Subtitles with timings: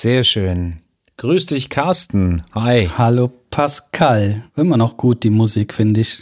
[0.00, 0.78] Sehr schön.
[1.16, 2.44] Grüß dich, Carsten.
[2.54, 2.88] Hi.
[2.96, 4.44] Hallo, Pascal.
[4.54, 6.20] Immer noch gut, die Musik, finde ich.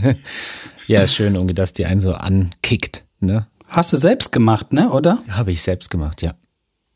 [0.86, 3.46] ja, schön, irgendwie, dass die einen so ankickt, ne?
[3.68, 5.16] Hast du selbst gemacht, ne, oder?
[5.30, 6.34] Habe ich selbst gemacht, ja.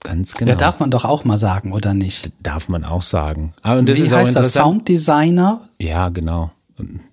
[0.00, 0.50] Ganz genau.
[0.50, 2.32] Ja, darf man doch auch mal sagen, oder nicht?
[2.42, 3.54] Darf man auch sagen.
[3.62, 4.54] Aber und das Wie ist auch heißt das?
[4.54, 4.86] interessant.
[4.86, 5.62] Sounddesigner?
[5.78, 6.50] Ja, genau.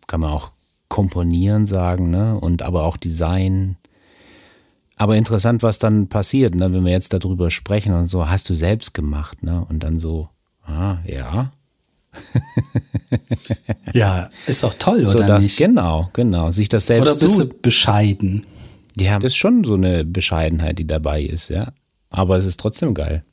[0.05, 0.51] Kann man auch
[0.89, 2.37] komponieren sagen, ne?
[2.37, 3.77] Und aber auch Design.
[5.01, 6.71] Aber interessant, was dann passiert, ne?
[6.71, 9.65] wenn wir jetzt darüber sprechen und so, hast du selbst gemacht, ne?
[9.67, 10.29] Und dann so,
[10.63, 11.49] ah, ja.
[13.93, 15.57] Ja, ist doch toll, So oder da, nicht?
[15.57, 16.51] Genau, genau.
[16.51, 17.45] Sich das selbst Oder bist zu.
[17.45, 18.45] du bescheiden?
[18.95, 21.73] Ja, das ist schon so eine Bescheidenheit, die dabei ist, ja.
[22.11, 23.23] Aber es ist trotzdem geil.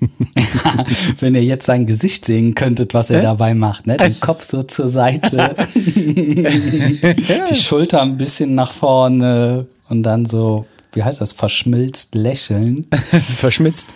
[1.18, 3.96] Wenn ihr jetzt sein Gesicht sehen könntet, was er dabei macht, ne?
[3.96, 11.02] Den Kopf so zur Seite, die Schulter ein bisschen nach vorne und dann so, wie
[11.02, 12.86] heißt das, verschmilzt lächeln.
[13.36, 13.94] Verschmitzt.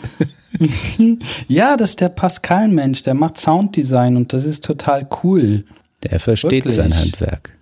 [1.49, 5.65] Ja, das ist der Pascal-Mensch, der macht Sounddesign und das ist total cool.
[6.05, 6.75] Der versteht Wirklich?
[6.75, 7.53] sein Handwerk.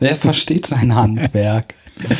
[0.00, 1.74] Der versteht sein Handwerk.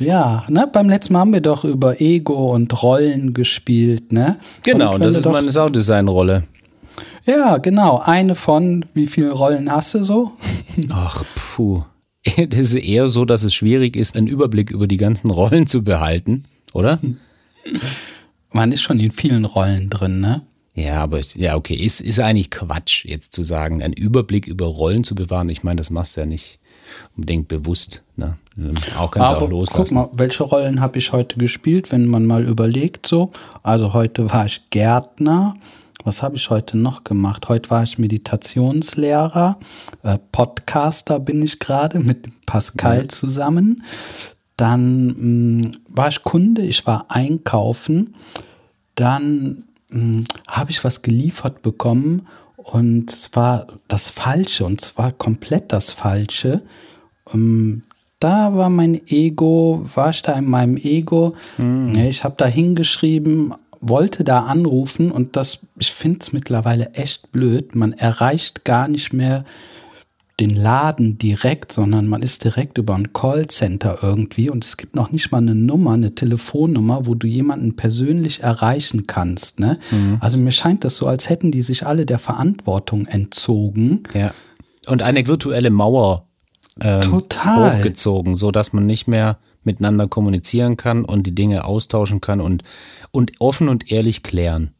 [0.00, 4.38] Ja, ne, beim letzten Mal haben wir doch über Ego und Rollen gespielt, ne?
[4.62, 6.44] Genau, Und das ist meine Sounddesign-Rolle.
[7.26, 7.98] Ja, genau.
[7.98, 10.32] Eine von, wie viele Rollen hast du so?
[10.90, 11.84] Ach, puh.
[12.48, 15.82] Das ist eher so, dass es schwierig ist, einen Überblick über die ganzen Rollen zu
[15.82, 16.98] behalten, oder?
[18.52, 20.42] Man ist schon in vielen Rollen drin, ne?
[20.74, 25.04] Ja, aber ja, okay, ist, ist eigentlich Quatsch, jetzt zu sagen, einen Überblick über Rollen
[25.04, 25.48] zu bewahren.
[25.48, 26.58] Ich meine, das machst du ja nicht
[27.16, 28.02] unbedingt bewusst.
[28.16, 28.38] Ne?
[28.98, 29.76] Auch du Aber auch loslassen.
[29.76, 33.30] guck mal, welche Rollen habe ich heute gespielt, wenn man mal überlegt so.
[33.62, 35.56] Also heute war ich Gärtner.
[36.04, 37.48] Was habe ich heute noch gemacht?
[37.48, 39.58] Heute war ich Meditationslehrer.
[40.02, 43.82] Äh, Podcaster bin ich gerade mit Pascal zusammen.
[44.56, 48.14] Dann mh, war ich Kunde, ich war einkaufen.
[48.94, 55.72] Dann mh, habe ich was geliefert bekommen und es war das Falsche und zwar komplett
[55.72, 56.62] das Falsche.
[57.34, 57.82] Ähm,
[58.20, 61.34] da war mein Ego, war ich da in meinem Ego.
[61.56, 67.32] Ne, Ich habe da hingeschrieben, wollte da anrufen und das, ich finde es mittlerweile echt
[67.32, 67.74] blöd.
[67.74, 69.44] Man erreicht gar nicht mehr
[70.38, 75.12] den Laden direkt, sondern man ist direkt über ein Callcenter irgendwie und es gibt noch
[75.12, 79.60] nicht mal eine Nummer, eine Telefonnummer, wo du jemanden persönlich erreichen kannst.
[79.60, 79.78] Ne?
[80.20, 84.04] Also mir scheint das so, als hätten die sich alle der Verantwortung entzogen.
[84.14, 84.32] Ja.
[84.86, 86.26] Und eine virtuelle Mauer
[86.80, 87.78] ähm, Total.
[87.78, 92.62] hochgezogen, so dass man nicht mehr miteinander kommunizieren kann und die Dinge austauschen kann und,
[93.10, 94.72] und offen und ehrlich klären.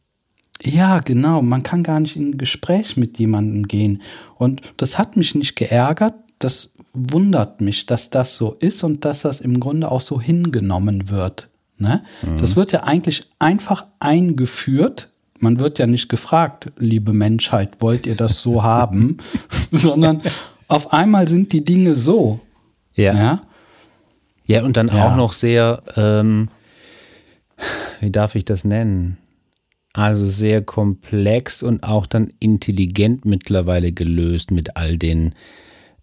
[0.63, 1.41] Ja, genau.
[1.41, 4.01] Man kann gar nicht in ein Gespräch mit jemandem gehen.
[4.35, 6.13] Und das hat mich nicht geärgert.
[6.39, 11.09] Das wundert mich, dass das so ist und dass das im Grunde auch so hingenommen
[11.09, 11.49] wird.
[11.77, 12.03] Ne?
[12.37, 15.09] Das wird ja eigentlich einfach eingeführt.
[15.39, 19.17] Man wird ja nicht gefragt, liebe Menschheit, wollt ihr das so haben?
[19.71, 20.21] Sondern
[20.67, 22.39] auf einmal sind die Dinge so.
[22.93, 23.15] Ja.
[23.15, 23.41] Ja,
[24.63, 25.07] und dann Ja.
[25.07, 26.49] auch noch sehr, ähm,
[27.99, 29.17] wie darf ich das nennen?
[29.93, 35.35] Also sehr komplex und auch dann intelligent mittlerweile gelöst mit all den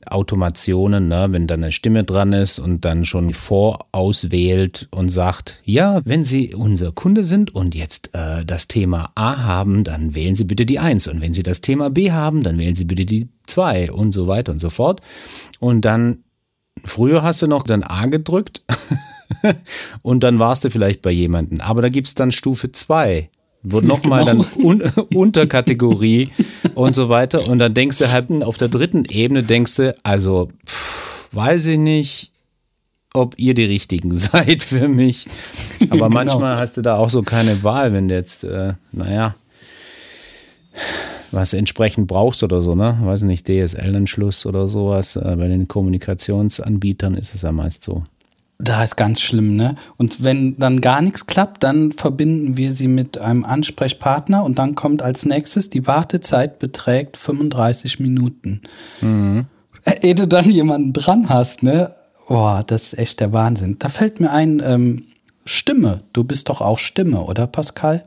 [0.06, 1.27] Automationen, ne?
[1.31, 6.54] wenn da eine Stimme dran ist und dann schon vorauswählt und sagt, ja, wenn Sie
[6.54, 10.78] unser Kunde sind und jetzt äh, das Thema A haben, dann wählen Sie bitte die
[10.78, 14.12] 1 und wenn Sie das Thema B haben, dann wählen Sie bitte die 2 und
[14.12, 15.00] so weiter und so fort.
[15.60, 16.19] Und dann
[16.84, 18.62] Früher hast du noch dann A gedrückt
[20.03, 21.61] und dann warst du vielleicht bei jemandem.
[21.61, 23.28] Aber da gibt es dann Stufe 2,
[23.62, 24.44] wo nochmal Genau.
[24.56, 24.83] dann un
[25.15, 26.28] Unterkategorie
[26.75, 27.49] und so weiter.
[27.49, 31.78] Und dann denkst du halt auf der dritten Ebene, denkst du, also pff, weiß ich
[31.78, 32.33] nicht,
[33.15, 35.27] ob ihr die Richtigen seid für mich.
[35.91, 36.09] Aber Genau.
[36.10, 39.34] manchmal hast du da auch so keine Wahl, wenn du jetzt, äh, naja,
[41.30, 42.98] was entsprechend brauchst oder so, ne?
[43.03, 45.16] Weiß nicht, DSL-Anschluss oder sowas.
[45.16, 48.04] Äh, bei den Kommunikationsanbietern ist es ja meist so.
[48.59, 49.77] Da ist ganz schlimm, ne?
[49.97, 54.75] Und wenn dann gar nichts klappt, dann verbinden wir sie mit einem Ansprechpartner und dann
[54.75, 58.63] kommt als nächstes, die Wartezeit beträgt 35 Minuten.
[59.84, 61.92] Äh, Ehe du dann jemanden dran hast, ne?
[62.27, 63.77] Boah, das ist echt der Wahnsinn.
[63.78, 65.04] Da fällt mir ein, ähm,
[65.48, 66.03] Stimme.
[66.13, 68.03] Du bist doch auch Stimme, oder Pascal?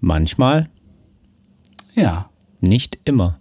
[0.00, 0.70] Manchmal,
[1.94, 2.28] Ja,
[2.60, 3.38] nicht immer.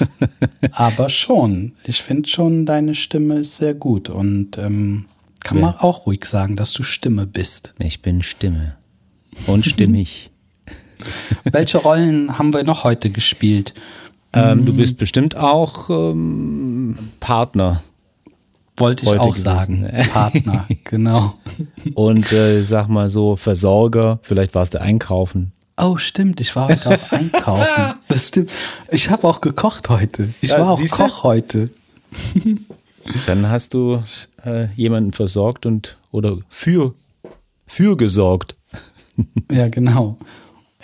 [0.72, 1.72] aber schon.
[1.84, 5.06] Ich finde schon, deine Stimme ist sehr gut und ähm,
[5.42, 5.66] kann Ja.
[5.66, 7.74] man auch ruhig sagen, dass du Stimme bist.
[7.78, 8.76] Ich bin Stimme.
[9.46, 10.30] Und stimmig.
[11.44, 13.74] Welche Rollen haben wir noch heute gespielt?
[14.32, 17.82] ähm, du bist bestimmt auch ähm, Partner.
[18.76, 19.88] Wollte ich Heute auch sagen.
[20.12, 21.34] Partner, genau.
[21.94, 25.52] Und äh, sag mal so, Versorger, vielleicht warst du einkaufen.
[25.76, 27.94] Oh, stimmt, ich war heute auch einkaufen.
[28.08, 28.50] Das stimmt.
[28.90, 30.32] Ich habe auch gekocht heute.
[30.40, 30.80] Ich Ja, war auch?
[30.80, 31.70] Koch heute.
[33.26, 34.02] Dann hast du
[34.44, 36.94] äh, jemanden versorgt und oder für,
[37.66, 38.56] für gesorgt.
[39.52, 40.18] Ja, genau.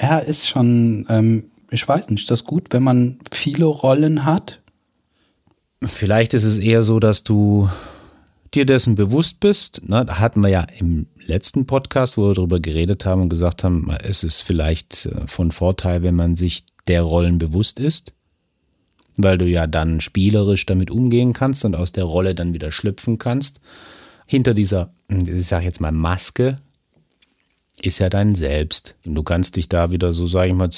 [0.00, 4.60] Ja, ist schon, ähm, ich weiß nicht, ist das gut, wenn man viele Rollen hat?
[5.82, 7.68] Vielleicht ist es eher so, dass du
[8.54, 9.82] dir dessen bewusst bist.
[9.88, 10.04] Ne?
[10.04, 13.90] Da hatten wir ja im letzten Podcast, wo wir darüber geredet haben und gesagt haben,
[14.02, 18.12] es ist vielleicht äh, von Vorteil, wenn man sich der Rollen bewusst ist,
[19.16, 23.18] weil du ja dann spielerisch damit umgehen kannst und aus der Rolle dann wieder schlüpfen
[23.18, 23.60] kannst.
[24.26, 26.56] Hinter dieser, ich sage jetzt mal, Maske
[27.82, 28.96] ist ja dein Selbst.
[29.04, 30.70] Und du kannst dich da wieder so, sage ich mal,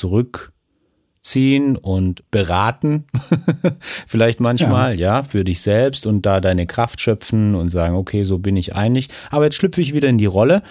[1.23, 3.05] zurückziehen und beraten.
[4.07, 5.23] Vielleicht manchmal, ja.
[5.23, 9.09] für dich selbst und da deine Kraft schöpfen und sagen, okay, so bin ich einig.
[9.31, 10.63] Aber jetzt schlüpfe ich wieder in die Rolle.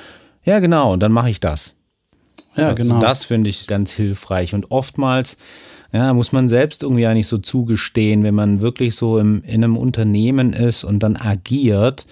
[0.44, 1.76] Ja, genau, und dann mache ich das.
[2.56, 2.96] Ja, genau.
[2.96, 4.54] Also das finde ich ganz hilfreich.
[4.54, 5.38] Und oftmals
[5.94, 9.64] ja, muss man selbst irgendwie ja nicht so zugestehen, wenn man wirklich so im, in
[9.64, 12.06] einem Unternehmen ist und dann agiert,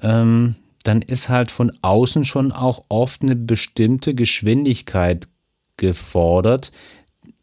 [0.00, 5.26] ähm, dann ist halt von außen schon auch oft eine bestimmte Geschwindigkeit
[5.76, 6.70] gefordert.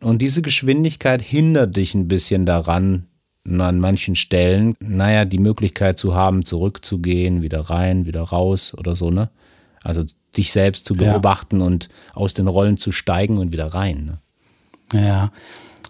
[0.01, 3.07] Und diese Geschwindigkeit hindert dich ein bisschen daran,
[3.45, 9.11] an manchen Stellen, naja, die Möglichkeit zu haben, zurückzugehen, wieder rein, wieder raus oder so,
[9.11, 9.29] ne?
[9.83, 10.03] Also
[10.37, 11.11] dich selbst zu Ja.
[11.11, 14.17] beobachten und aus den Rollen zu steigen und wieder rein.
[14.93, 15.01] Ne?
[15.01, 15.31] Ja.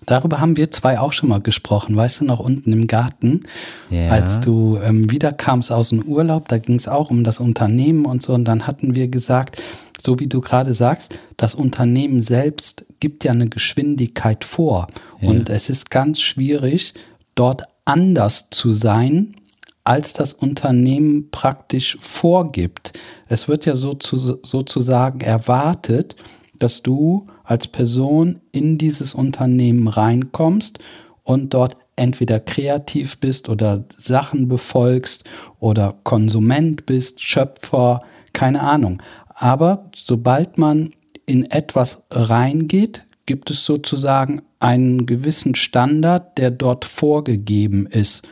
[0.06, 3.44] Darüber haben wir zwei auch schon mal gesprochen, weißt du, noch unten im Garten,
[3.90, 4.10] Ja.
[4.10, 8.22] als du ähm, wiederkamst aus dem Urlaub, da ging es auch um das Unternehmen und
[8.24, 9.62] so, und dann hatten wir gesagt,
[10.04, 14.88] so wie du gerade sagst, das Unternehmen selbst gibt ja eine Geschwindigkeit vor.
[15.22, 16.94] Und es ist ganz schwierig,
[17.36, 19.36] dort anders zu sein,
[19.84, 22.94] als das Unternehmen praktisch vorgibt.
[23.28, 26.16] Es wird ja so zu, sozusagen erwartet,
[26.60, 30.80] dass du als Person in dieses Unternehmen reinkommst
[31.24, 35.26] und dort entweder kreativ bist oder Sachen befolgst
[35.60, 38.02] oder Konsument bist, Schöpfer,
[38.32, 39.02] keine Ahnung.
[39.44, 40.94] Aber sobald man
[41.26, 48.26] in etwas reingeht, gibt es sozusagen einen gewissen Standard, der dort vorgegeben ist.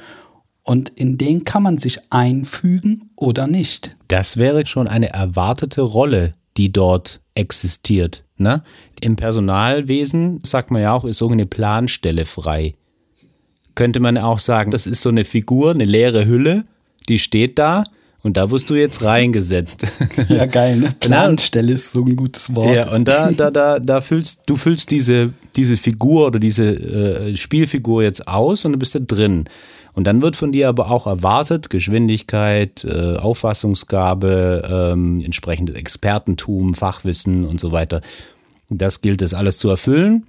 [0.63, 3.97] Und in den kann man sich einfügen oder nicht.
[4.07, 8.23] Das wäre schon eine erwartete Rolle, die dort existiert.
[8.37, 8.63] Ne?
[9.01, 12.73] Im Personalwesen, sagt man ja auch, ist so eine Planstelle frei.
[13.75, 16.63] Könnte man auch sagen, das ist so eine Figur, eine leere Hülle,
[17.09, 17.83] die steht da
[18.23, 19.85] und da wirst du jetzt reingesetzt.
[20.29, 20.89] Ja, geil, ne?
[20.99, 22.75] Planstelle ist so ein gutes Wort.
[22.75, 27.35] Ja, und da, da, da, da füllst, du füllst diese, diese Figur oder diese äh,
[27.35, 29.45] Spielfigur jetzt aus und du bist da drin.
[29.93, 37.45] Und dann wird von dir aber auch erwartet, Geschwindigkeit, äh, Auffassungsgabe, ähm, entsprechendes Expertentum, Fachwissen
[37.45, 38.01] und so weiter.
[38.69, 40.23] Das gilt es alles zu erfüllen.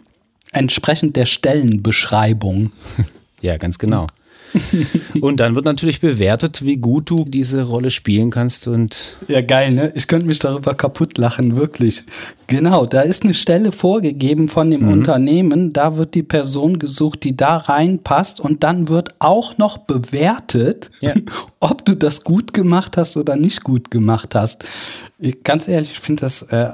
[0.53, 2.71] Entsprechend der Stellenbeschreibung.
[3.43, 4.07] Ja, ganz genau.
[5.21, 9.73] und dann wird natürlich bewertet, wie gut du diese Rolle spielen kannst und Ja, geil,
[9.73, 9.93] ne?
[9.95, 12.05] Ich könnte mich darüber kaputt lachen, wirklich.
[12.47, 17.37] Genau, da ist eine Stelle vorgegeben von dem Unternehmen, da wird die Person gesucht, die
[17.37, 21.15] da reinpasst und dann wird auch noch bewertet, Ja.
[21.61, 24.65] ob du das gut gemacht hast oder nicht gut gemacht hast.
[25.19, 26.71] Ich, ganz ehrlich, ich finde das, äh,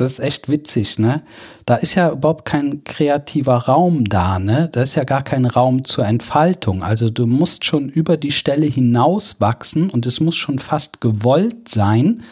[0.00, 1.22] das ist echt witzig, ne?
[1.66, 4.68] Da ist ja überhaupt kein kreativer Raum da, ne?
[4.72, 6.82] Da ist ja gar kein Raum zur Entfaltung.
[6.82, 11.68] Also du musst schon über die Stelle hinaus wachsen und es muss schon fast gewollt
[11.68, 12.22] sein,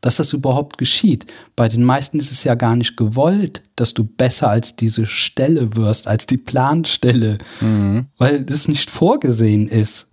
[0.00, 1.32] dass das überhaupt geschieht.
[1.56, 5.74] Bei den meisten ist es ja gar nicht gewollt, dass du besser als diese Stelle
[5.76, 7.38] wirst, als die Planstelle,
[8.18, 10.08] weil das nicht vorgesehen ist.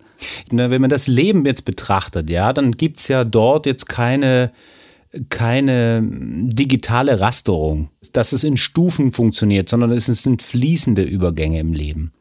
[0.50, 4.52] Na, wenn man das Leben jetzt betrachtet, ja, dann gibt's ja dort jetzt keine,
[5.28, 12.12] keine digitale Rasterung, dass es in Stufen funktioniert, sondern es sind fließende Übergänge im Leben.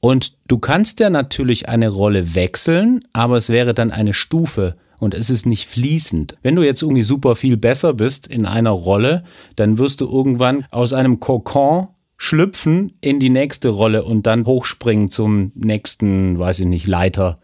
[0.00, 5.14] Und du kannst ja natürlich eine Rolle wechseln, aber es wäre dann eine Stufe und
[5.14, 6.36] es ist nicht fließend.
[6.42, 9.24] Wenn du jetzt irgendwie super viel besser bist in einer Rolle,
[9.56, 15.08] dann wirst du irgendwann aus einem Kokon schlüpfen in die nächste Rolle und dann hochspringen
[15.08, 17.38] zum nächsten, weiß ich nicht, Leiter,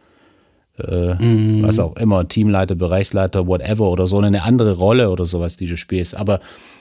[0.79, 5.67] äh, was auch immer, Teamleiter, Bereichsleiter, whatever oder so, eine andere Rolle oder sowas, die
[5.67, 6.17] du spielst.
[6.17, 6.41] Aber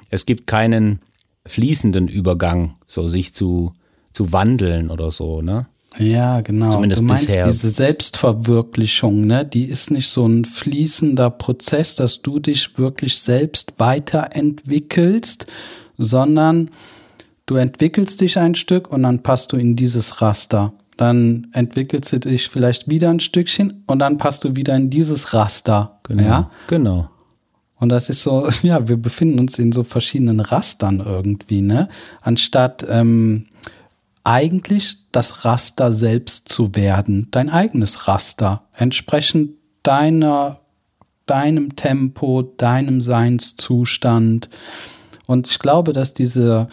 [0.09, 0.99] es gibt keinen
[1.45, 3.73] fließenden Übergang, so sich zu,
[4.11, 5.67] zu wandeln oder so, ne?
[5.99, 6.69] Ja, genau.
[6.71, 7.47] Zumindest du meinst bisher.
[7.47, 9.45] diese Selbstverwirklichung, ne?
[9.45, 15.47] Die ist nicht so ein fließender Prozess, dass du dich wirklich selbst weiterentwickelst,
[15.97, 16.69] sondern
[17.45, 20.73] du entwickelst dich ein Stück und dann passt du in dieses Raster.
[20.97, 25.33] Dann entwickelst du dich vielleicht wieder ein Stückchen und dann passt du wieder in dieses
[25.33, 25.99] Raster.
[26.09, 26.49] Ja?
[26.67, 27.09] Genau.
[27.79, 31.87] Und das ist so, ja, wir befinden uns in so verschiedenen Rastern irgendwie, ne?
[32.21, 33.45] Anstatt ähm,
[34.23, 39.51] eigentlich das Raster selbst zu werden, dein eigenes Raster, entsprechend
[39.83, 40.59] deiner,
[41.27, 44.49] deinem Tempo, deinem Seinszustand.
[45.27, 46.67] Und ich glaube, dass diese,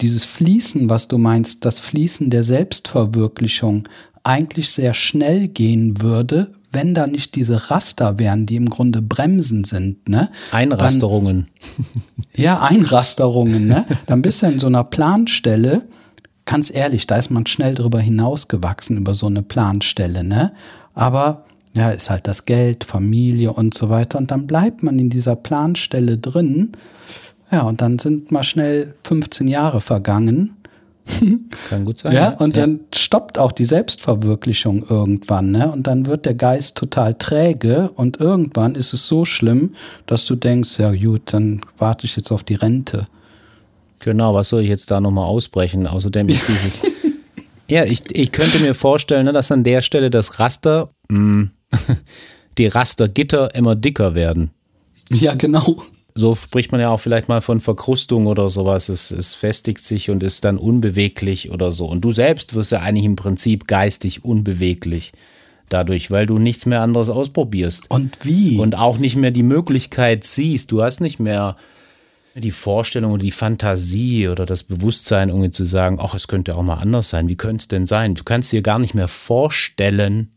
[0.00, 3.88] dieses Fließen, was du meinst, das Fließen der Selbstverwirklichung
[4.22, 9.64] eigentlich sehr schnell gehen würde, wenn da nicht diese Raster wären, die im Grunde Bremsen
[9.64, 10.30] sind, ne?
[10.50, 11.46] Einrasterungen.
[11.76, 11.86] Dann,
[12.34, 13.84] ja, Einrasterungen, ne?
[14.06, 15.82] Dann bist du in so einer Planstelle,
[16.46, 20.52] ganz ehrlich, da ist man schnell drüber hinausgewachsen über so eine Planstelle, ne?
[20.94, 24.18] Aber ja, ist halt das Geld, Familie und so weiter.
[24.18, 26.72] Und dann bleibt man in dieser Planstelle drin.
[27.54, 30.56] Ja, und dann sind mal schnell 15 Jahre vergangen.
[31.68, 32.12] Kann gut sein.
[32.12, 32.62] Ja, und ja.
[32.62, 35.70] dann stoppt auch die Selbstverwirklichung irgendwann, ne?
[35.70, 40.34] Und dann wird der Geist total träge und irgendwann ist es so schlimm, dass du
[40.34, 43.06] denkst, ja gut, dann warte ich jetzt auf die Rente.
[44.00, 45.86] Genau, was soll ich jetzt da nochmal ausbrechen?
[45.86, 46.80] Außerdem ist dieses.
[47.68, 51.50] ja, ich, ich könnte mir vorstellen, ne, dass an der Stelle das Raster, mh, mm,
[52.58, 54.50] die Rastergitter immer dicker werden.
[55.08, 55.76] Ja, genau
[56.16, 58.88] so spricht man ja auch vielleicht mal von Verkrustung oder sowas.
[58.88, 61.86] Es, es festigt sich und ist dann unbeweglich oder so.
[61.86, 65.12] Und du selbst wirst ja eigentlich im Prinzip geistig unbeweglich
[65.68, 67.90] dadurch, weil du nichts mehr anderes ausprobierst.
[67.90, 68.58] Und wie?
[68.58, 70.70] Und auch nicht mehr die Möglichkeit siehst.
[70.70, 71.56] Du hast nicht mehr
[72.36, 76.62] die Vorstellung oder die Fantasie oder das Bewusstsein, irgendwie zu sagen, ach, es könnte auch
[76.62, 77.28] mal anders sein.
[77.28, 78.14] Wie könnte es denn sein?
[78.14, 80.30] Du kannst dir gar nicht mehr vorstellen,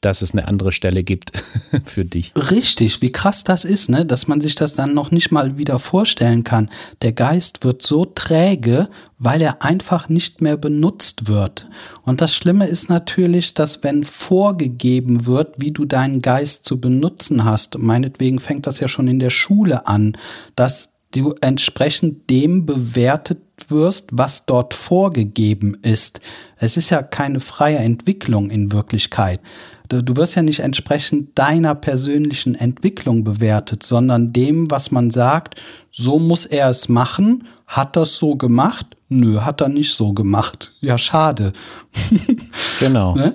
[0.00, 1.32] dass es eine andere Stelle gibt
[1.84, 2.32] für dich.
[2.50, 4.06] Richtig, wie krass das ist, ne?
[4.06, 6.70] dass man sich das dann noch nicht mal wieder vorstellen kann.
[7.02, 8.88] Der Geist wird so träge,
[9.18, 11.66] weil er einfach nicht mehr benutzt wird.
[12.04, 17.44] Und das Schlimme ist natürlich, dass wenn vorgegeben wird, wie du deinen Geist zu benutzen
[17.44, 20.16] hast, meinetwegen fängt das ja schon in der Schule an,
[20.54, 23.38] dass du entsprechend dem bewertet
[23.68, 26.20] wirst, was dort vorgegeben ist.
[26.56, 29.40] Es ist ja keine freie Entwicklung in Wirklichkeit.
[29.88, 36.18] Du wirst ja nicht entsprechend deiner persönlichen Entwicklung bewertet, sondern dem, was man sagt, so
[36.18, 37.44] muss er es machen.
[37.66, 38.86] Hat das so gemacht?
[39.08, 40.74] Nö, hat er nicht so gemacht.
[40.80, 41.52] Ja, schade.
[42.80, 43.14] Genau.
[43.16, 43.34] ne?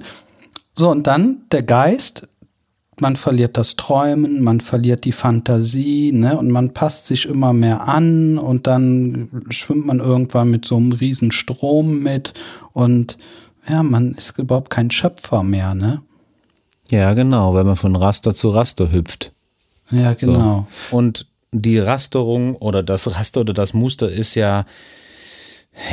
[0.73, 2.27] So, und dann der Geist,
[2.99, 7.87] man verliert das Träumen, man verliert die Fantasie, ne, und man passt sich immer mehr
[7.87, 12.33] an und dann schwimmt man irgendwann mit so einem riesen Strom mit
[12.71, 13.17] und
[13.67, 16.01] ja, man ist überhaupt kein Schöpfer mehr, ne?
[16.89, 19.31] Ja, genau, wenn man von Raster zu Raster hüpft.
[19.91, 20.67] Ja, genau.
[20.89, 20.97] So.
[20.97, 24.65] Und die Rasterung oder das Raster oder das Muster ist ja,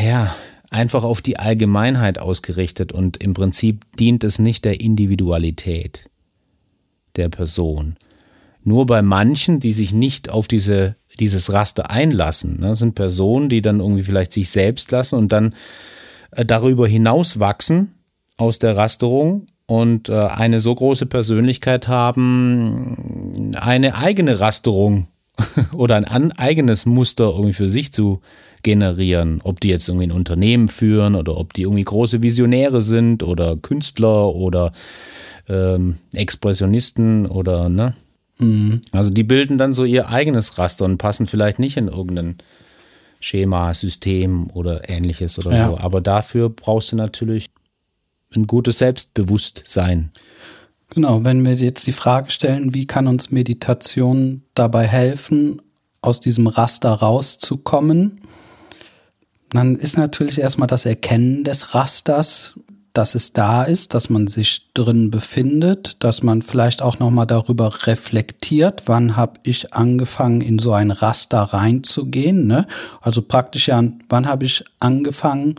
[0.02, 0.34] ja,
[0.70, 6.04] einfach auf die Allgemeinheit ausgerichtet und im Prinzip dient es nicht der Individualität
[7.16, 7.96] der Person.
[8.62, 13.62] Nur bei manchen, die sich nicht auf diese, dieses Raster einlassen, ne, sind Personen, die
[13.62, 15.54] dann irgendwie vielleicht sich selbst lassen und dann
[16.30, 17.94] äh, darüber hinaus wachsen
[18.36, 25.06] aus der Rasterung und äh, eine so große Persönlichkeit haben, eine eigene Rasterung
[25.72, 28.20] oder ein an, eigenes Muster irgendwie für sich zu
[28.64, 29.40] generieren.
[29.44, 33.56] Ob die jetzt irgendwie ein Unternehmen führen oder ob die irgendwie große Visionäre sind oder
[33.58, 34.72] Künstler oder
[35.48, 37.94] ähm, Expressionisten oder ne.
[38.38, 38.80] Mhm.
[38.90, 42.38] Also die bilden dann so ihr eigenes Raster und passen vielleicht nicht in irgendein
[43.20, 45.68] Schema, System oder ähnliches oder ja.
[45.68, 45.78] so.
[45.78, 47.50] Aber dafür brauchst du natürlich
[48.34, 50.10] ein gutes Selbstbewusstsein.
[50.90, 55.60] Genau, wenn wir jetzt die Frage stellen, wie kann uns Meditation dabei helfen,
[56.02, 58.20] aus diesem Raster rauszukommen,
[59.50, 62.54] dann ist natürlich erstmal das Erkennen des Rasters,
[62.92, 67.26] dass es da ist, dass man sich drin befindet, dass man vielleicht auch noch mal
[67.26, 72.66] darüber reflektiert, wann habe ich angefangen in so ein Raster reinzugehen, ne?
[73.00, 75.54] Also praktisch ja, wann habe ich angefangen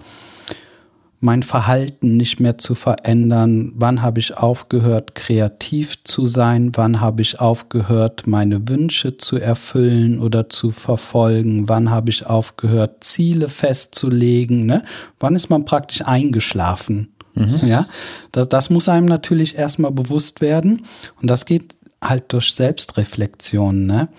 [1.21, 3.71] mein Verhalten nicht mehr zu verändern?
[3.75, 6.71] Wann habe ich aufgehört, kreativ zu sein?
[6.75, 11.69] Wann habe ich aufgehört, meine Wünsche zu erfüllen oder zu verfolgen?
[11.69, 14.65] Wann habe ich aufgehört, Ziele festzulegen?
[14.65, 14.83] Ne?
[15.19, 17.13] Wann ist man praktisch eingeschlafen?
[17.35, 17.59] Mhm.
[17.65, 17.85] Ja,
[18.31, 20.81] das, das muss einem natürlich erstmal bewusst werden.
[21.21, 24.09] Und das geht halt durch Selbstreflexion, ne?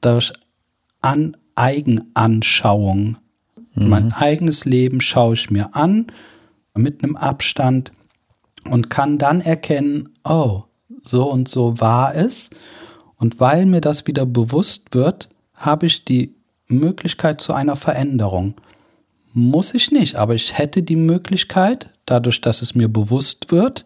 [0.00, 0.32] durch
[1.00, 3.16] An Eigenanschauung.
[3.74, 3.88] Mhm.
[3.88, 6.06] Mein eigenes Leben schaue ich mir an
[6.76, 7.92] mit einem Abstand
[8.70, 10.62] und kann dann erkennen, oh,
[11.02, 12.50] so und so war es.
[13.16, 16.34] Und weil mir das wieder bewusst wird, habe ich die
[16.68, 18.54] Möglichkeit zu einer Veränderung.
[19.32, 23.84] Muss ich nicht, aber ich hätte die Möglichkeit, dadurch, dass es mir bewusst wird,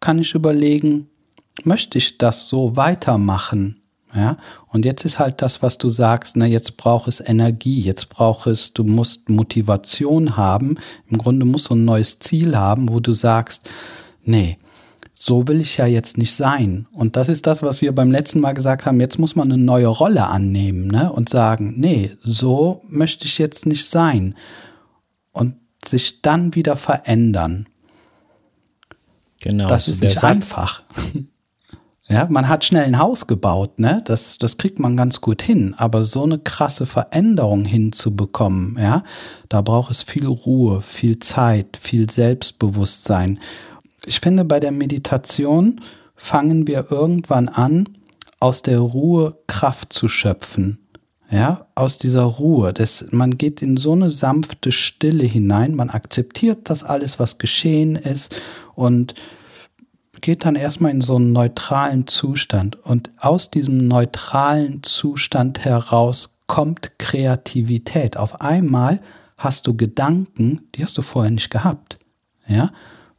[0.00, 1.08] kann ich überlegen,
[1.64, 3.83] möchte ich das so weitermachen?
[4.14, 4.36] Ja,
[4.68, 8.46] und jetzt ist halt das, was du sagst, ne, jetzt braucht es Energie, jetzt braucht
[8.46, 10.78] es, du musst Motivation haben.
[11.08, 13.68] Im Grunde musst du ein neues Ziel haben, wo du sagst,
[14.22, 14.56] nee,
[15.14, 16.86] so will ich ja jetzt nicht sein.
[16.92, 19.00] Und das ist das, was wir beim letzten Mal gesagt haben.
[19.00, 21.10] Jetzt muss man eine neue Rolle annehmen ne?
[21.12, 24.36] und sagen, nee, so möchte ich jetzt nicht sein.
[25.32, 27.66] Und sich dann wieder verändern.
[29.40, 29.66] Genau.
[29.66, 30.82] Das ist nicht einfach.
[32.06, 34.02] Ja, man hat schnell ein Haus gebaut, ne?
[34.04, 35.74] Das, das kriegt man ganz gut hin.
[35.78, 39.02] Aber so eine krasse Veränderung hinzubekommen, ja,
[39.48, 43.40] da braucht es viel Ruhe, viel Zeit, viel Selbstbewusstsein.
[44.04, 45.80] Ich finde, bei der Meditation
[46.14, 47.88] fangen wir irgendwann an,
[48.38, 50.80] aus der Ruhe Kraft zu schöpfen.
[51.30, 52.74] Ja, aus dieser Ruhe.
[52.74, 57.96] Das, man geht in so eine sanfte Stille hinein, man akzeptiert das alles, was geschehen
[57.96, 58.36] ist
[58.74, 59.14] und
[60.24, 62.82] geht dann erstmal in so einen neutralen Zustand.
[62.82, 68.16] Und aus diesem neutralen Zustand heraus kommt Kreativität.
[68.16, 69.02] Auf einmal
[69.36, 71.98] hast du Gedanken, die hast du vorher nicht gehabt.
[72.48, 72.72] Ja,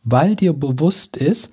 [0.04, 1.52] weil dir bewusst ist,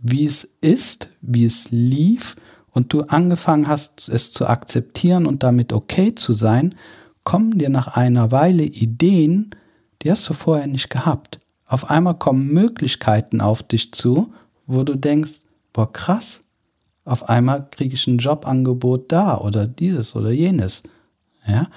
[0.00, 2.36] wie es ist, wie es lief
[2.70, 6.76] und du angefangen hast, es zu akzeptieren und damit okay zu sein,
[7.24, 9.50] kommen dir nach einer Weile Ideen,
[10.02, 11.40] die hast du vorher nicht gehabt.
[11.66, 14.32] Auf einmal kommen Möglichkeiten auf dich zu,
[14.66, 15.42] wo du denkst,
[15.72, 16.40] boah, krass,
[17.04, 20.82] auf einmal kriege ich ein Jobangebot da oder dieses oder jenes.
[21.46, 21.68] Ja.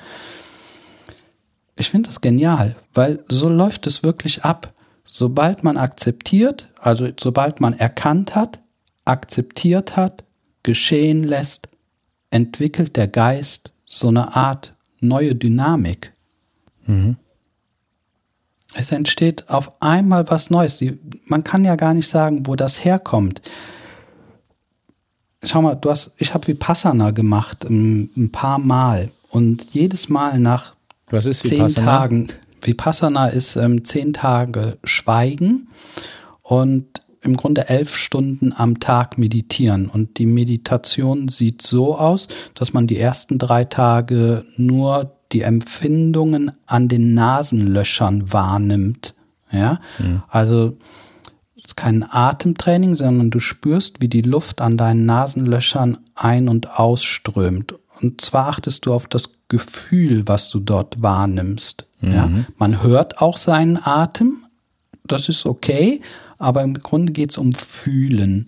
[1.75, 4.73] Ich finde das genial, weil so läuft es wirklich ab.
[5.03, 8.59] Sobald man akzeptiert, also sobald man erkannt hat,
[9.03, 10.23] akzeptiert hat,
[10.63, 11.67] geschehen lässt,
[12.29, 16.13] entwickelt der Geist so eine Art neue Dynamik.
[16.85, 17.17] Mhm.
[18.77, 20.83] Es entsteht auf einmal was Neues.
[21.27, 23.41] Man kann ja gar nicht sagen, wo das herkommt.
[25.43, 30.39] Schau mal, du hast, ich habe Vipassana gemacht ein, ein, paar Mal und jedes Mal
[30.39, 30.75] nach
[31.09, 31.85] was ist zehn Vipassana?
[31.85, 32.27] Tagen.
[32.61, 35.69] Vipassana ist ähm, zehn Tage Schweigen
[36.41, 39.87] und im Grunde elf Stunden am Tag meditieren.
[39.87, 46.53] Und die Meditation sieht so aus, dass man die ersten drei Tage nur die Empfindungen
[46.65, 49.15] an den Nasenlöchern wahrnimmt.
[49.51, 50.23] Ja, mhm.
[50.29, 50.77] also
[51.57, 56.79] es ist kein Atemtraining, sondern du spürst, wie die Luft an deinen Nasenlöchern ein- und
[56.79, 57.75] ausströmt.
[58.01, 61.85] Und zwar achtest du auf das Gefühl, was du dort wahrnimmst.
[61.99, 62.13] Mhm.
[62.13, 64.37] Ja, man hört auch seinen Atem,
[65.03, 65.99] das ist okay,
[66.37, 68.45] aber im Grunde geht es um Fühlen.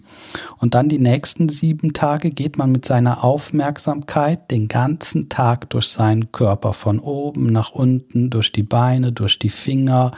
[0.57, 5.87] Und dann die nächsten sieben Tage geht man mit seiner Aufmerksamkeit den ganzen Tag durch
[5.87, 10.11] seinen Körper, von oben nach unten, durch die Beine, durch die Finger,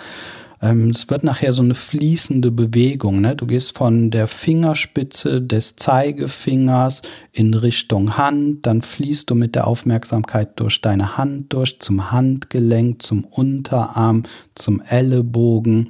[0.61, 3.21] es wird nachher so eine fließende Bewegung.
[3.21, 3.35] Ne?
[3.35, 9.67] Du gehst von der Fingerspitze des Zeigefingers in Richtung Hand, dann fließt du mit der
[9.67, 14.23] Aufmerksamkeit durch deine Hand durch zum Handgelenk, zum Unterarm,
[14.55, 15.89] zum Ellenbogen.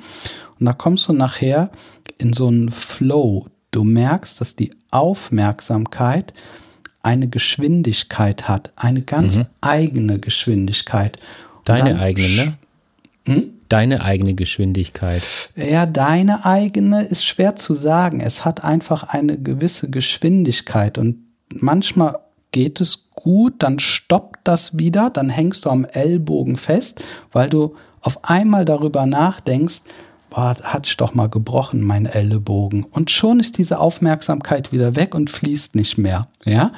[0.60, 1.72] Und da kommst du nachher
[2.20, 3.48] in so einen Flow.
[3.72, 6.34] Du merkst, dass die Aufmerksamkeit
[7.02, 9.46] eine Geschwindigkeit hat, eine ganz mhm.
[9.62, 11.18] eigene Geschwindigkeit.
[11.66, 12.58] Deine eigene, ne?
[13.26, 13.59] Hm?
[13.70, 15.22] Deine eigene Geschwindigkeit.
[15.56, 18.20] Ja, deine eigene ist schwer zu sagen.
[18.20, 21.18] Es hat einfach eine gewisse Geschwindigkeit und
[21.54, 22.18] manchmal
[22.52, 27.76] geht es gut, dann stoppt das wieder, dann hängst du am Ellbogen fest, weil du
[28.02, 29.82] auf einmal darüber nachdenkst,
[30.30, 32.84] boah, hat ich doch mal gebrochen, mein Ellenbogen.
[32.84, 36.28] Und schon ist diese Aufmerksamkeit wieder weg und fließt nicht mehr.
[36.46, 36.72] Ja.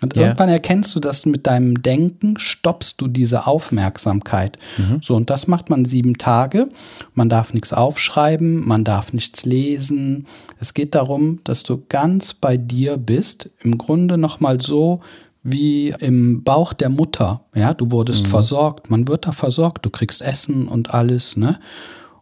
[0.00, 0.26] Und yeah.
[0.26, 4.58] irgendwann erkennst du, dass mit deinem Denken stoppst du diese Aufmerksamkeit.
[4.76, 5.00] Mhm.
[5.02, 6.68] So, und das macht man sieben Tage.
[7.14, 10.26] Man darf nichts aufschreiben, man darf nichts lesen.
[10.60, 13.50] Es geht darum, dass du ganz bei dir bist.
[13.60, 15.00] Im Grunde nochmal so,
[15.42, 17.42] wie im Bauch der Mutter.
[17.54, 18.28] Ja, du wurdest mhm.
[18.28, 21.58] versorgt, man wird da versorgt, du kriegst Essen und alles, ne?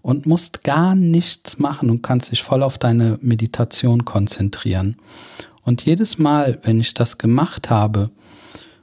[0.07, 4.99] und musst gar nichts machen und kannst dich voll auf deine Meditation konzentrieren.
[5.66, 8.11] Und jedes Mal, wenn ich das gemacht habe,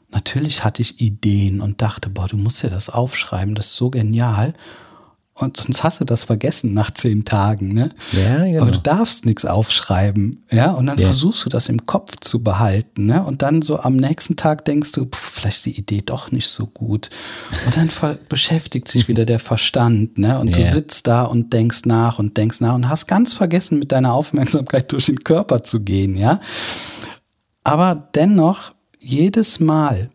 [0.10, 3.90] natürlich hatte ich Ideen und dachte, boah, du musst ja das aufschreiben, das ist so
[3.90, 4.54] genial.
[5.36, 7.90] Und sonst hast du das vergessen nach zehn Tagen, ne?
[8.12, 8.62] Ja, genau.
[8.62, 10.72] Aber du darfst nichts aufschreiben, ja?
[10.72, 11.06] Und dann ja.
[11.06, 13.24] versuchst du das im Kopf zu behalten, ne?
[13.24, 16.48] Und dann so am nächsten Tag denkst du, pff, vielleicht ist die Idee doch nicht
[16.50, 17.10] so gut.
[17.66, 17.90] Und dann
[18.30, 20.38] beschäftigt sich wieder der Verstand, ne?
[20.38, 20.58] Und ja.
[20.58, 24.14] du sitzt da und denkst nach und denkst nach und hast ganz vergessen, mit deiner
[24.14, 26.42] Aufmerksamkeit durch den Körper zu gehen, ja?
[27.64, 30.12] Aber dennoch, jedes Mal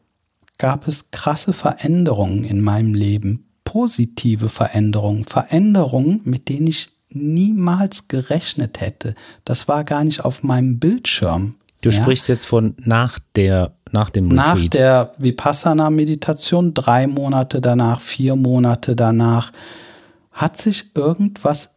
[0.58, 8.80] gab es krasse Veränderungen in meinem Leben, positive Veränderungen, Veränderungen, mit denen ich niemals gerechnet
[8.80, 9.14] hätte.
[9.44, 11.56] Das war gar nicht auf meinem Bildschirm.
[11.82, 12.00] Du ja?
[12.00, 14.74] sprichst jetzt von nach der, nach dem Nach Retreat.
[14.74, 19.52] der Vipassana-Meditation, drei Monate danach, vier Monate danach,
[20.32, 21.74] hat sich irgendwas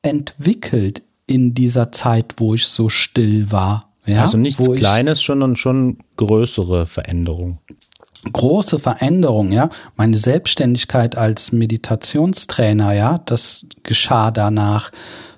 [0.00, 3.92] entwickelt in dieser Zeit, wo ich so still war.
[4.06, 4.22] Ja?
[4.22, 7.58] also nichts ich- Kleines, sondern schon größere Veränderungen.
[8.32, 9.68] Große Veränderung, ja.
[9.96, 14.90] Meine Selbstständigkeit als Meditationstrainer, ja, das geschah danach.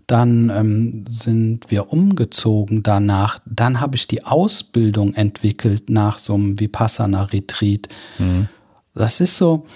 [0.06, 3.40] Dann ähm, sind wir umgezogen danach.
[3.44, 7.88] Dann habe ich die Ausbildung entwickelt nach so einem Vipassana-Retreat.
[8.94, 9.66] Das ist so,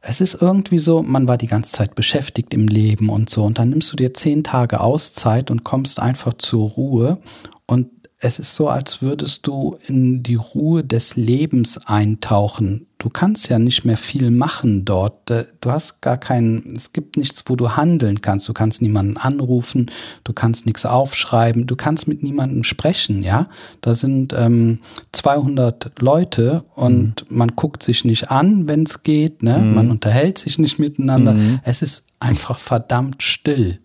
[0.00, 3.44] es ist irgendwie so, man war die ganze Zeit beschäftigt im Leben und so.
[3.44, 7.18] Und dann nimmst du dir zehn Tage Auszeit und kommst einfach zur Ruhe.
[7.66, 7.88] Und
[8.22, 12.86] es ist so, als würdest du in die Ruhe des Lebens eintauchen.
[12.98, 15.30] Du kannst ja nicht mehr viel machen dort.
[15.30, 18.46] Äh, Du hast gar keinen, es gibt nichts, wo du handeln kannst.
[18.46, 19.90] Du kannst niemanden anrufen,
[20.24, 23.48] du kannst nichts aufschreiben, du kannst mit niemandem sprechen, ja.
[23.80, 24.80] Da sind ähm,
[25.12, 29.58] 200 Leute und man guckt sich nicht an, wenn es geht, ne?
[29.60, 31.34] Man unterhält sich nicht miteinander.
[31.62, 33.80] Es ist einfach verdammt still.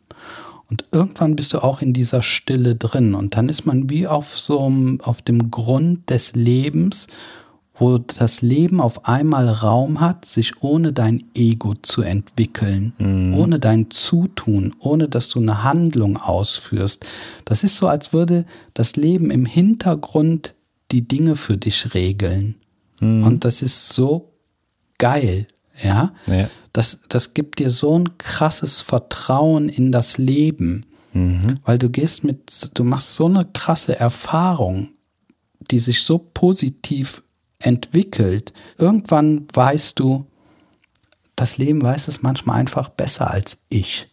[0.69, 3.13] Und irgendwann bist du auch in dieser Stille drin.
[3.13, 7.07] Und dann ist man wie auf so einem, auf dem Grund des Lebens,
[7.77, 12.93] wo das Leben auf einmal Raum hat, sich ohne dein Ego zu entwickeln,
[13.35, 17.05] ohne dein Zutun, ohne dass du eine Handlung ausführst.
[17.43, 20.53] Das ist so, als würde das Leben im Hintergrund
[20.91, 22.55] die Dinge für dich regeln.
[23.01, 24.31] Und das ist so
[24.97, 25.45] geil,
[25.83, 26.11] ja.
[26.27, 26.49] Ja.
[26.73, 30.85] Das, das gibt dir so ein krasses Vertrauen in das Leben,
[31.63, 34.89] weil du gehst mit, du machst so eine krasse Erfahrung,
[35.71, 37.23] die sich so positiv
[37.59, 38.51] entwickelt.
[38.77, 40.25] Irgendwann weißt du,
[41.37, 44.07] das Leben weiß es manchmal einfach besser als ich.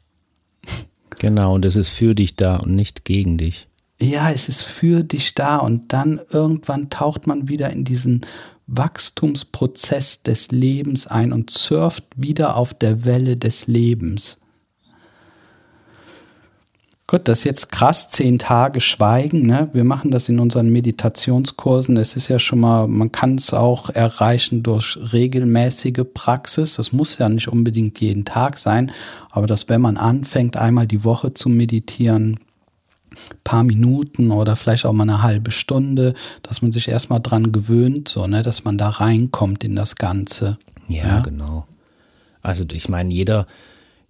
[1.18, 3.68] Genau, und es ist für dich da und nicht gegen dich.
[4.01, 8.22] Ja, es ist für dich da und dann irgendwann taucht man wieder in diesen
[8.75, 14.39] Wachstumsprozess des Lebens ein und surft wieder auf der Welle des Lebens.
[17.13, 19.43] Gut, das ist jetzt krass, zehn Tage Schweigen.
[19.43, 19.69] Ne?
[19.75, 21.99] Wir machen das in unseren Meditationskursen.
[21.99, 26.77] Es ist ja schon mal, man kann es auch erreichen durch regelmäßige Praxis.
[26.77, 28.93] Das muss ja nicht unbedingt jeden Tag sein,
[29.31, 32.41] aber dass wenn man anfängt, einmal die Woche zu meditieren,
[33.44, 38.09] paar Minuten oder vielleicht auch mal eine halbe Stunde, dass man sich erstmal dran gewöhnt,
[38.09, 40.59] so, ne, dass man da reinkommt in das Ganze.
[40.88, 41.66] Ja, genau.
[42.42, 43.46] Also ich meine, jeder,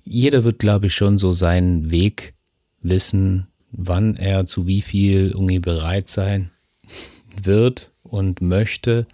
[0.05, 2.35] jeder wird, glaube ich, schon so seinen Weg
[2.81, 6.51] wissen, wann er zu wie viel irgendwie bereit sein
[7.41, 9.07] wird und möchte,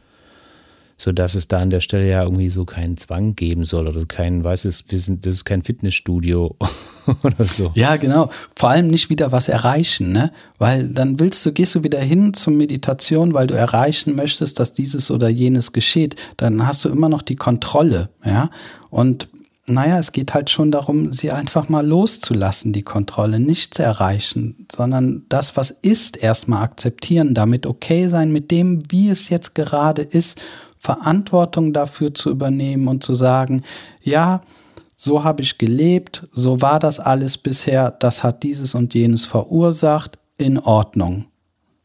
[1.01, 4.05] so dass es da an der Stelle ja irgendwie so keinen Zwang geben soll oder
[4.05, 6.57] keinen, weißt du, wir sind, das ist kein Fitnessstudio
[7.23, 7.71] oder so.
[7.75, 8.31] Ja, genau.
[8.57, 10.33] Vor allem nicht wieder was erreichen, ne?
[10.59, 14.75] Weil dann willst du, gehst du wieder hin zur Meditation, weil du erreichen möchtest, dass
[14.75, 16.17] dieses oder jenes geschieht.
[16.37, 18.51] Dann hast du immer noch die Kontrolle, ja?
[18.91, 19.29] Und
[19.71, 25.25] naja, es geht halt schon darum, sie einfach mal loszulassen, die Kontrolle, nichts erreichen, sondern
[25.29, 30.41] das, was ist, erstmal akzeptieren, damit okay sein mit dem, wie es jetzt gerade ist,
[30.79, 33.63] Verantwortung dafür zu übernehmen und zu sagen,
[34.03, 34.43] ja,
[34.97, 40.19] so habe ich gelebt, so war das alles bisher, das hat dieses und jenes verursacht,
[40.39, 41.27] in Ordnung.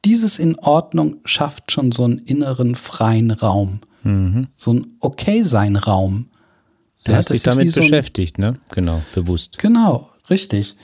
[0.05, 3.79] Dieses in Ordnung schafft schon so einen inneren freien Raum,
[4.55, 6.27] so ein Okay-Sein-Raum.
[7.05, 8.53] Du Ja, hast dich damit so beschäftigt, ne?
[8.71, 9.57] Genau, bewusst.
[9.59, 10.75] Genau, richtig.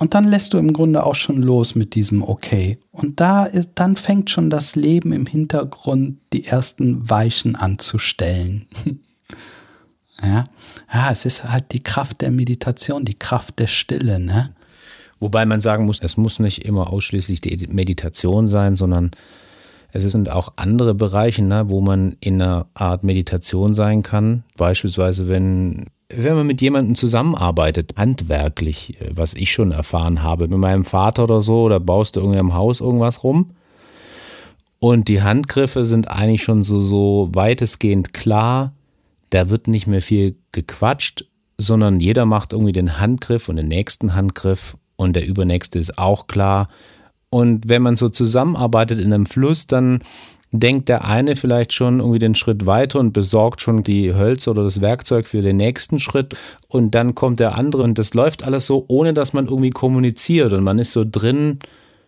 [0.00, 2.78] Und dann lässt du im Grunde auch schon los mit diesem Okay.
[2.90, 8.66] Und da ist, dann fängt schon das Leben im Hintergrund die ersten Weichen anzustellen.
[10.22, 10.44] ja.
[10.92, 14.54] ja, es ist halt die Kraft der Meditation, die Kraft der Stille, ne?
[15.20, 19.12] Wobei man sagen muss, es muss nicht immer ausschließlich die Meditation sein, sondern
[19.92, 24.42] es sind auch andere Bereiche, ne, wo man in einer Art Meditation sein kann.
[24.56, 30.58] Beispielsweise, wenn, wenn man mit jemandem zusammenarbeitet, handwerklich, äh, was ich schon erfahren habe, mit
[30.58, 33.50] meinem Vater oder so, da baust du irgendwie im Haus irgendwas rum.
[34.78, 38.74] Und die Handgriffe sind eigentlich schon so, so weitestgehend klar.
[39.30, 41.24] Da wird nicht mehr viel gequatscht,
[41.56, 46.26] sondern jeder macht irgendwie den Handgriff und den nächsten Handgriff und der übernächste ist auch
[46.26, 46.66] klar.
[47.30, 50.00] Und wenn man so zusammenarbeitet in einem Fluss, dann
[50.60, 54.62] denkt der eine vielleicht schon irgendwie den Schritt weiter und besorgt schon die Hölzer oder
[54.62, 56.36] das Werkzeug für den nächsten Schritt.
[56.68, 60.52] Und dann kommt der andere und das läuft alles so, ohne dass man irgendwie kommuniziert.
[60.52, 61.58] Und man ist so drin,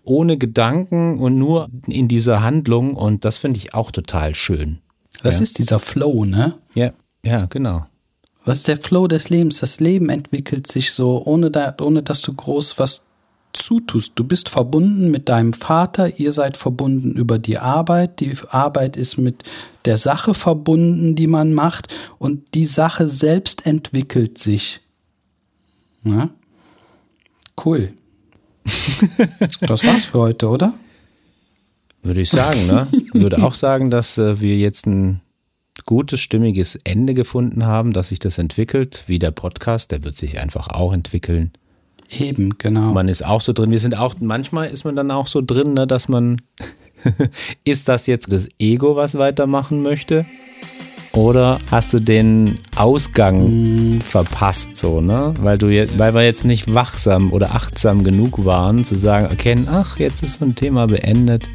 [0.04, 2.94] ohne Gedanken und nur in dieser Handlung.
[2.94, 4.78] Und das finde ich auch total schön.
[5.22, 5.42] Das ja.
[5.42, 6.54] ist dieser Flow, ne?
[6.74, 6.92] Ja,
[7.24, 7.86] ja, genau.
[8.44, 9.58] Was ist der Flow des Lebens?
[9.58, 13.05] Das Leben entwickelt sich so, ohne, da, ohne dass du groß was
[13.56, 14.12] zutust.
[14.16, 18.20] Du bist verbunden mit deinem Vater, ihr seid verbunden über die Arbeit.
[18.20, 19.42] Die Arbeit ist mit
[19.84, 24.80] der Sache verbunden, die man macht und die Sache selbst entwickelt sich.
[26.02, 26.30] Na?
[27.64, 27.92] Cool.
[29.60, 30.74] das war's für heute, oder?
[32.02, 32.86] Würde ich sagen, ne?
[33.12, 35.20] Würde auch sagen, dass äh, wir jetzt ein
[35.84, 40.38] gutes, stimmiges Ende gefunden haben, dass sich das entwickelt, wie der Podcast, der wird sich
[40.38, 41.52] einfach auch entwickeln.
[42.10, 42.92] Eben, genau.
[42.92, 43.70] Man ist auch so drin.
[43.70, 46.40] Wir sind auch, manchmal ist man dann auch so drin, ne, dass man,
[47.64, 50.26] ist das jetzt das Ego, was weitermachen möchte?
[51.12, 54.00] Oder hast du den Ausgang mm.
[54.02, 55.32] verpasst, so, ne?
[55.40, 59.66] Weil du jetzt, weil wir jetzt nicht wachsam oder achtsam genug waren, zu sagen, erkennen,
[59.70, 61.48] ach, jetzt ist so ein Thema beendet.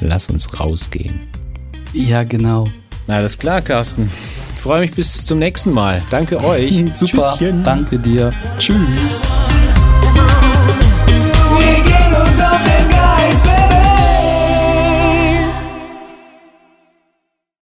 [0.00, 1.20] Lass uns rausgehen.
[1.92, 2.68] Ja, genau.
[3.06, 4.10] Alles klar, Carsten.
[4.62, 6.02] Ich freue mich bis zum nächsten Mal.
[6.08, 6.84] Danke euch.
[6.94, 7.34] Super.
[7.36, 7.64] Tschüsschen.
[7.64, 8.32] Danke dir.
[8.60, 9.32] Tschüss.